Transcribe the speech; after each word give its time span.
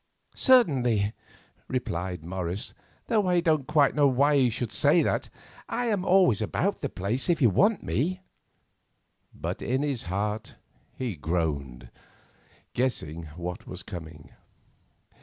"Certainly," 0.33 1.13
replied 1.67 2.23
Morris, 2.25 2.73
"though 3.05 3.27
I 3.27 3.39
don't 3.39 3.67
quite 3.67 3.93
know 3.93 4.07
why 4.07 4.33
you 4.33 4.49
should 4.49 4.71
say 4.71 5.03
that. 5.03 5.29
I 5.69 5.85
am 5.89 6.03
always 6.03 6.41
about 6.41 6.81
the 6.81 6.89
place 6.89 7.29
if 7.29 7.39
you 7.39 7.51
want 7.51 7.83
me." 7.83 8.21
But 9.31 9.61
in 9.61 9.83
his 9.83 10.01
heart 10.09 10.55
he 10.97 11.15
groaned, 11.15 11.91
guessing 12.73 13.25
what 13.35 13.67
was 13.67 13.83
coming. 13.83 14.31